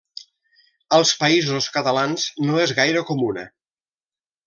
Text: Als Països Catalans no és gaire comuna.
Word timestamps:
Als 0.97 1.11
Països 1.25 1.69
Catalans 1.77 2.27
no 2.49 2.61
és 2.67 2.77
gaire 2.83 3.07
comuna. 3.15 3.49